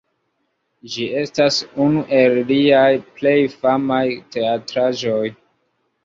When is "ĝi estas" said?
0.93-1.57